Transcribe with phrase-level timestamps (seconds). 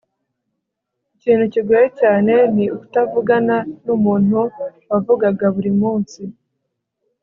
[1.15, 4.39] ikintu kigoye cyane ni ukutavugana n'umuntu
[4.89, 6.21] wavugaga buri munsi